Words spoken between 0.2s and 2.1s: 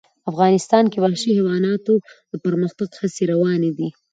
افغانستان کې د وحشي حیواناتو